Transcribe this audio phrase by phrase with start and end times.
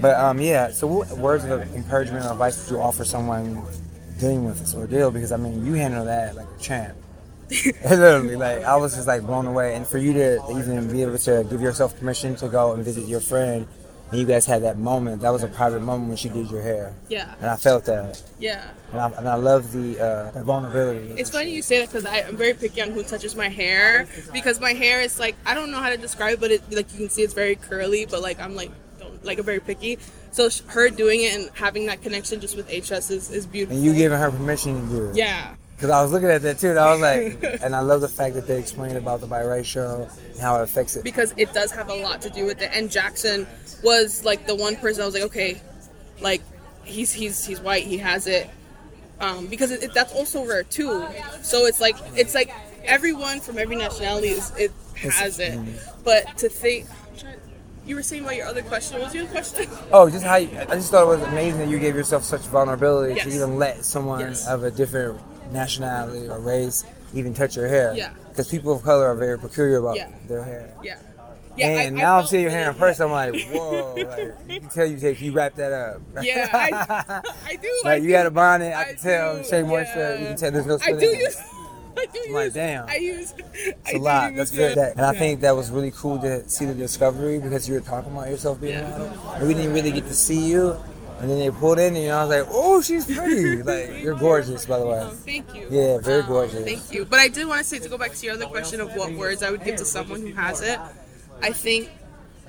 [0.00, 0.70] But um, yeah.
[0.70, 3.62] So, what words of encouragement or advice would you offer someone
[4.18, 5.10] dealing with this ordeal?
[5.10, 6.96] Because I mean, you handle that like a champ.
[7.84, 11.18] Literally, like I was just like blown away, and for you to even be able
[11.18, 13.66] to give yourself permission to go and visit your friend,
[14.12, 15.22] and you guys had that moment.
[15.22, 17.34] That was a private moment when she did your hair, Yeah.
[17.40, 18.62] and I felt that, Yeah.
[18.92, 21.12] and I, and I love the uh, the vulnerability.
[21.20, 24.60] It's funny you say that because I'm very picky on who touches my hair because
[24.60, 26.98] my hair is like I don't know how to describe, it, but it like you
[26.98, 28.70] can see it's very curly, but like I'm like
[29.22, 29.98] like I'm very picky.
[30.32, 33.76] So sh- her doing it and having that connection just with HS is, is beautiful.
[33.76, 35.16] and you giving her permission to do it.
[35.16, 35.54] yeah.
[35.76, 38.08] Because I was looking at that too, and I was like, and I love the
[38.08, 41.04] fact that they explained about the biracial and how it affects it.
[41.04, 42.70] because it does have a lot to do with it.
[42.74, 43.46] And Jackson
[43.82, 45.58] was like the one person I was like, okay,
[46.20, 46.42] like
[46.84, 48.50] he's he's he's white, he has it,
[49.20, 51.06] um, because it, it, that's also rare too.
[51.40, 52.50] So it's like it's like
[52.84, 55.58] everyone from every nationality is it has it,
[56.04, 56.86] but to think.
[57.90, 59.00] You were saying about your other question.
[59.00, 59.68] What was your question?
[59.92, 62.42] Oh, just how you, I just thought it was amazing that you gave yourself such
[62.42, 63.26] vulnerability Yes.
[63.26, 64.46] to even let someone Yes.
[64.46, 65.18] of a different
[65.52, 67.92] nationality or race even touch your hair.
[67.96, 68.12] Yeah.
[68.28, 70.08] Because people of color are very peculiar about Yeah.
[70.28, 70.72] their hair.
[70.84, 70.98] Yeah.
[71.56, 73.06] Yeah, and now I'm seeing your hair in person.
[73.06, 73.94] I'm like, whoa!
[73.96, 76.00] Like, you can tell you take you wrap that up.
[76.22, 77.68] Yeah, I, I do.
[77.84, 78.12] I like you do.
[78.12, 78.72] got a bonnet.
[78.72, 79.36] I, I can tell.
[79.38, 80.16] do, Shea Moisture.
[80.20, 80.50] You can tell.
[80.52, 80.78] There's no.
[80.80, 81.36] I do use.
[82.26, 82.88] I'm like, damn.
[82.88, 83.34] I use.
[83.54, 84.34] It's a lot.
[84.34, 84.76] That's good.
[84.76, 87.80] That, and I think that was really cool to see the discovery because you were
[87.80, 88.94] talking about yourself being Yeah.
[88.94, 90.76] a model, and we didn't really get to see you.
[91.20, 93.62] And then they pulled in, and I was like, "Oh, she's pretty!
[93.62, 95.66] like you're gorgeous, by the way." Oh, thank you.
[95.70, 96.64] Yeah, very Um, gorgeous.
[96.64, 97.04] Thank you.
[97.04, 99.12] But I did want to say to go back to your other question of what
[99.12, 100.78] words I would give to someone who has it.
[101.42, 101.90] I think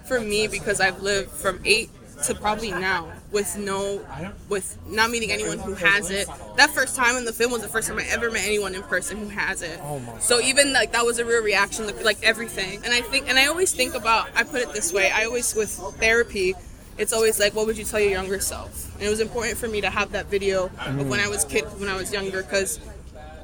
[0.06, 1.90] for me, because I've lived from eight
[2.24, 4.06] to probably now with no,
[4.50, 6.28] with not meeting anyone who has it.
[6.58, 8.84] That first time in the film was the first time I ever met anyone in
[8.84, 9.80] person who has it.
[9.82, 12.82] Oh So even like that was a real reaction, like, like everything.
[12.84, 15.54] And I think, and I always think about, I put it this way, I always
[15.56, 16.54] with therapy.
[16.98, 18.94] It's always like, what would you tell your younger self?
[18.96, 21.64] And it was important for me to have that video of when I was kid,
[21.80, 22.80] when I was younger, because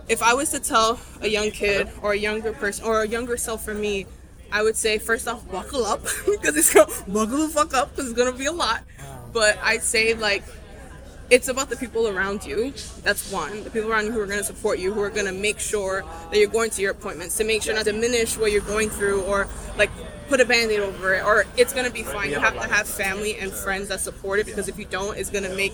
[0.10, 3.38] if I was to tell a young kid or a younger person or a younger
[3.38, 4.06] self for me,
[4.52, 8.12] I would say first off, buckle up because it's gonna buckle the fuck up because
[8.12, 8.84] it's gonna be a lot.
[9.34, 10.44] But I'd say like
[11.30, 12.74] it's about the people around you.
[13.04, 13.64] That's one.
[13.64, 15.60] The people around you who are going to support you, who are going to make
[15.60, 18.62] sure that you're going to your appointments, to make sure not to diminish what you're
[18.62, 19.48] going through or
[19.78, 19.92] like
[20.30, 22.30] put a band-aid over it or it's going to be fine.
[22.30, 25.30] You have to have family and friends that support it because if you don't, it's
[25.30, 25.74] going to make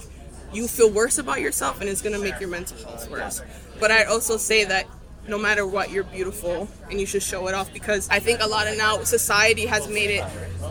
[0.53, 3.41] you feel worse about yourself and it's going to make your mental health worse.
[3.79, 4.88] But I also say that
[5.28, 8.47] no matter what, you're beautiful and you should show it off because I think a
[8.47, 10.25] lot of now society has made it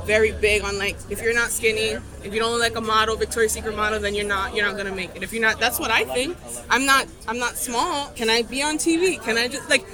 [0.04, 3.16] very big on like if you're not skinny, if you don't look like a model,
[3.16, 5.22] Victoria's Secret model, then you're not you're not gonna make it.
[5.22, 6.36] If you're not, that's what I think.
[6.68, 8.08] I'm not I'm not small.
[8.14, 9.22] Can I be on TV?
[9.22, 9.86] Can I just like?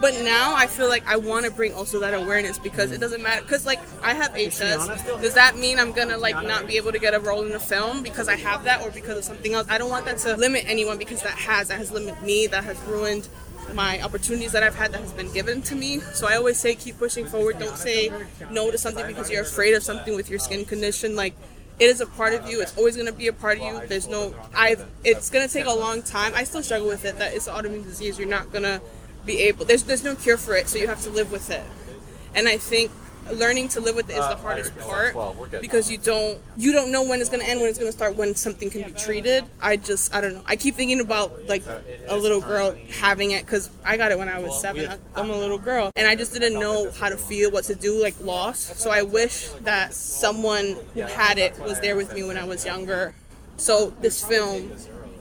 [0.00, 3.22] But now I feel like I want to bring also that awareness because it doesn't
[3.22, 3.42] matter.
[3.42, 4.86] Because like I have HS,
[5.20, 7.58] does that mean I'm gonna like not be able to get a role in a
[7.58, 9.66] film because I have that or because of something else?
[9.68, 12.46] I don't want that to limit anyone because that has that has limited me.
[12.46, 13.28] That has ruined
[13.74, 16.00] my opportunities that I've had that has been given to me.
[16.00, 17.58] So I always say keep pushing forward.
[17.58, 18.12] Don't say
[18.50, 21.16] no to something because you're afraid of something with your skin condition.
[21.16, 21.34] Like
[21.80, 22.60] it is a part of you.
[22.60, 23.86] It's always gonna be a part of you.
[23.88, 26.32] There's no I've it's gonna take a long time.
[26.36, 27.18] I still struggle with it.
[27.18, 28.16] That it's an autoimmune disease.
[28.16, 28.80] You're not gonna
[29.24, 31.64] be able there's there's no cure for it, so you have to live with it.
[32.34, 32.90] And I think
[33.32, 35.14] learning to live with it is the hardest part
[35.60, 37.96] because you don't you don't know when it's going to end when it's going to
[37.96, 39.44] start when something can be treated.
[39.60, 40.42] I just i don't know.
[40.46, 41.62] I keep thinking about like
[42.08, 44.90] a little girl having it because i got it when i was seven.
[45.14, 48.02] i'm a little girl and i just didn't know how to feel what to do
[48.02, 52.38] like lost so i wish that someone who had it was there with me when
[52.38, 53.14] i was younger.
[53.56, 54.72] So this film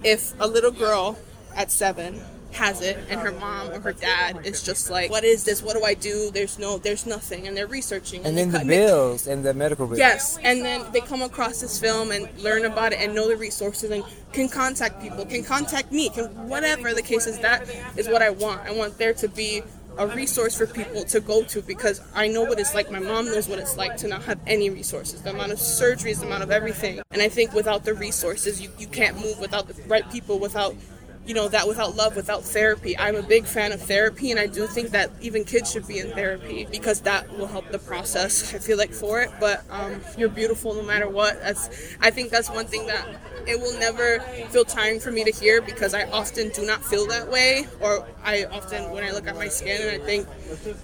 [0.03, 1.17] if a little girl
[1.55, 2.21] at seven
[2.57, 5.75] has it and her mom or her dad is just like what is this what
[5.77, 9.27] do i do there's no there's nothing and they're researching And they then the bills
[9.27, 9.99] and the medical bills.
[9.99, 13.37] Yes, and then they come across this film and learn about it and know the
[13.37, 17.39] resources and can contact people, can contact me, can whatever the case is.
[17.39, 18.61] That is what I want.
[18.61, 19.61] I want there to be
[19.97, 22.91] a resource for people to go to because I know what it's like.
[22.91, 25.21] My mom knows what it's like to not have any resources.
[25.21, 27.01] The amount of surgeries, the amount of everything.
[27.11, 30.75] And I think without the resources, you, you can't move without the right people, without
[31.27, 32.97] you know that without love without therapy.
[32.97, 35.99] I'm a big fan of therapy and i do think that even kids should be
[35.99, 39.29] in therapy because that will help the process i feel like for it.
[39.39, 41.39] But um, you're beautiful no matter what.
[41.41, 43.05] That's i think that's one thing that
[43.45, 44.19] it will never
[44.49, 48.05] feel tiring for me to hear because i often do not feel that way or
[48.23, 50.27] i often when i look at my skin and i think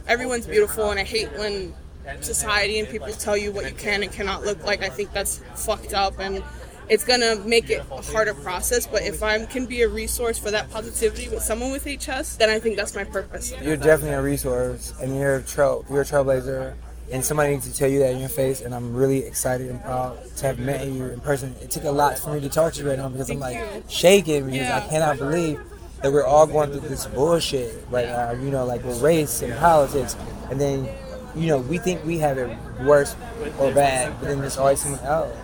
[0.07, 1.73] everyone's beautiful and i hate when
[2.21, 4.83] society and people tell you what you can and cannot look like.
[4.83, 6.43] I think that's fucked up and
[6.89, 8.85] it's gonna make it a harder process.
[8.87, 12.49] But if I can be a resource for that positivity with someone with HS, then
[12.49, 13.53] I think that's my purpose.
[13.61, 16.75] You're definitely a resource, and you're a trail, you're a trailblazer,
[17.11, 18.61] and somebody needs to tell you that in your face.
[18.61, 21.55] And I'm really excited and proud to have met you in person.
[21.61, 23.83] It took a lot for me to talk to you right now because I'm like
[23.89, 25.59] shaking because I cannot believe
[26.01, 28.31] that we're all going through this bullshit right now.
[28.31, 30.15] You know, like with race and politics,
[30.49, 30.89] and then
[31.35, 33.15] you know we think we have it worse
[33.59, 35.35] or bad, but then there's always someone else.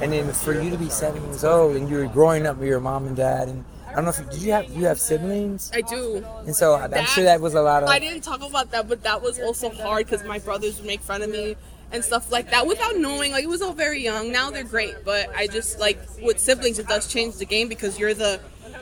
[0.00, 2.80] And then for you to be seven years old and you're growing up with your
[2.80, 5.70] mom and dad, and I don't know if you, did you have you have siblings,
[5.74, 6.24] I do.
[6.46, 7.88] and so I'm sure that was a lot of.
[7.88, 11.00] I didn't talk about that, but that was also hard because my brothers would make
[11.00, 11.56] fun of me
[11.90, 13.32] and stuff like that without knowing.
[13.32, 14.30] Like it was all very young.
[14.30, 17.98] Now they're great, but I just like with siblings, it does change the game because
[17.98, 18.40] you're the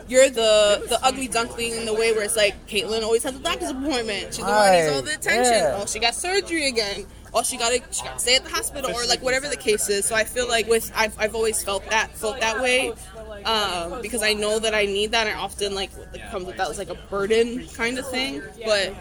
[0.09, 3.39] you're the the ugly duckling in the way where it's like Kaitlyn always has a
[3.39, 4.35] doctor's appointment.
[4.35, 5.53] She's the one who needs all the attention.
[5.53, 5.79] yeah.
[5.81, 7.07] Oh, she got surgery again.
[7.35, 9.57] Oh, she got to she got to stay at the hospital or like whatever the
[9.57, 10.07] case is.
[10.07, 12.93] So I feel like with I've, I've always felt that felt that way
[13.45, 16.69] um, because I know that I need that and often like it comes with that
[16.69, 18.43] was like a burden kind of thing.
[18.65, 18.95] But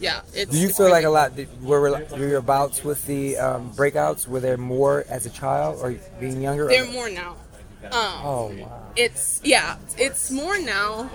[0.00, 0.50] yeah, it's.
[0.50, 1.32] Do you feel like a lot?
[1.62, 1.80] Were,
[2.10, 4.26] were your bouts with the um, breakouts?
[4.26, 6.68] Were there more as a child or being younger?
[6.68, 7.36] They're more now.
[7.84, 8.82] Um, Oh wow.
[8.96, 11.10] it's yeah, it's more now.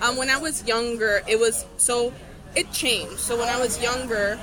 [0.00, 2.12] Um, when I was younger, it was so
[2.54, 3.18] it changed.
[3.18, 4.38] So when I was younger,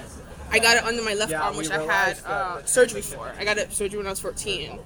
[0.52, 3.34] I got it under my left arm, which I had uh, surgery for.
[3.40, 4.80] I got it surgery when I was 14.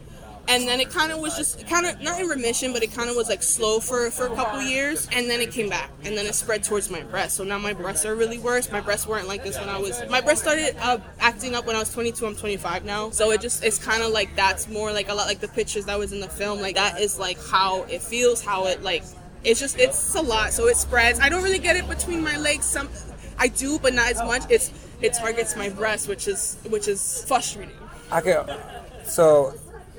[0.49, 3.09] And then it kind of was just kind of not in remission, but it kind
[3.09, 6.17] of was like slow for for a couple years, and then it came back, and
[6.17, 7.35] then it spread towards my breast.
[7.35, 8.71] So now my breasts are really worse.
[8.71, 10.01] My breasts weren't like this when I was.
[10.09, 12.25] My breasts started uh, acting up when I was 22.
[12.25, 15.27] I'm 25 now, so it just it's kind of like that's more like a lot
[15.27, 16.61] like the pictures that was in the film.
[16.61, 19.03] Like that is like how it feels, how it like
[19.43, 20.53] it's just it's a lot.
[20.53, 21.19] So it spreads.
[21.19, 22.65] I don't really get it between my legs.
[22.65, 22.89] Some
[23.37, 24.43] I do, but not as much.
[24.49, 24.71] It's
[25.01, 27.75] it targets my breast, which is which is frustrating.
[28.21, 28.49] Could.
[29.05, 29.53] So,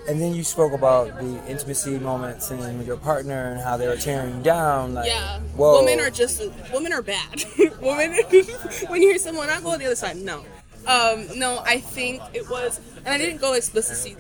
[0.09, 3.87] and then you spoke about the intimacy moments and with your partner and how they
[3.87, 4.95] were tearing you down.
[4.95, 5.41] Like, Yeah.
[5.55, 5.85] Whoa.
[5.85, 7.45] Women are just women are bad.
[7.81, 8.13] women
[8.89, 10.45] when you hear someone I go on the other side, no.
[10.87, 14.17] Um, no, I think it was and I didn't go explicitly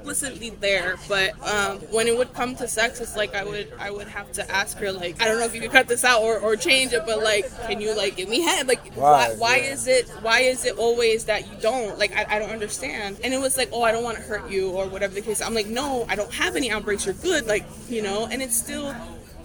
[0.00, 3.90] explicitly there, but um, when it would come to sex it's like I would I
[3.90, 6.22] would have to ask her like I don't know if you could cut this out
[6.22, 8.66] or, or change it, but like can you like give me head?
[8.66, 9.72] Like why why yeah.
[9.72, 11.98] is it why is it always that you don't?
[11.98, 13.20] Like I, I don't understand.
[13.22, 15.42] And it was like, oh I don't want to hurt you or whatever the case.
[15.42, 18.56] I'm like, no, I don't have any outbreaks, you're good, like, you know, and it's
[18.56, 18.94] still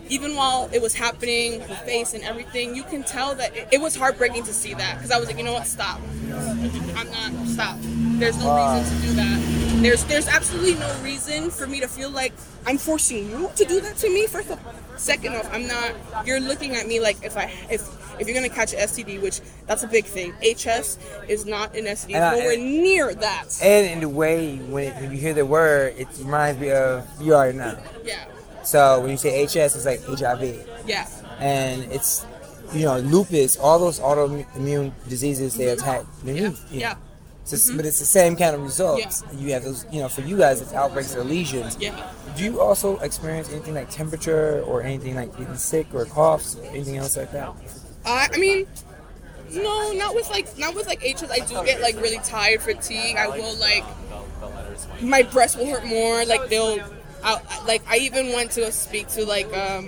[0.07, 3.81] even while it was happening, the face and everything, you can tell that it, it
[3.81, 5.99] was heartbreaking to see that because I was like, you know what, stop.
[6.95, 7.77] I'm not stop.
[7.81, 9.64] There's no reason to do that.
[9.85, 12.33] There's there's absolutely no reason for me to feel like
[12.65, 14.25] I'm forcing you to do that to me.
[14.25, 14.59] First of
[14.97, 15.93] second off, I'm not.
[16.25, 17.87] You're looking at me like if I if
[18.19, 20.33] if you're gonna catch STD, which that's a big thing.
[20.41, 20.97] HS
[21.27, 22.15] is not an STD.
[22.15, 23.45] And I- nowhere near that.
[23.61, 27.35] And in the way when, when you hear the word, it reminds me of you
[27.35, 27.77] already know.
[28.03, 28.25] Yeah.
[28.63, 31.07] So when you say HS, it's like HIV, Yeah.
[31.37, 32.25] and it's
[32.73, 35.79] you know lupus, all those autoimmune diseases they mm-hmm.
[35.79, 36.37] attack the Yeah.
[36.39, 36.57] immune.
[36.71, 36.95] Yeah.
[37.45, 39.23] It's just- But it's the same kind of results.
[39.31, 39.39] Yeah.
[39.39, 41.77] You have those, you know, for you guys, it's outbreaks or lesions.
[41.79, 41.95] Yeah.
[42.35, 46.63] Do you also experience anything like temperature or anything like getting sick or coughs or
[46.65, 47.49] anything else like that?
[48.03, 48.65] Uh, I mean,
[49.51, 51.29] no, not with like not with like HS.
[51.31, 53.15] I do get like really tired, fatigue.
[53.15, 53.83] I will like
[55.01, 56.25] my breast will hurt more.
[56.25, 56.79] Like they'll,
[57.23, 59.87] I, like I even went to speak to like um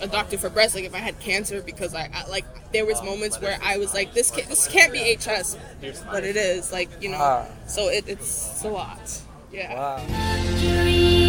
[0.00, 0.74] a doctor for breast.
[0.74, 3.94] Like if I had cancer because I, I like there was moments where I was
[3.94, 5.56] like this can't, this can't be HS,
[6.10, 6.72] but it is.
[6.72, 7.46] Like you know, Ah.
[7.66, 9.20] so it, it's, it's a lot.
[9.50, 9.74] Yeah.
[9.74, 11.27] Wow.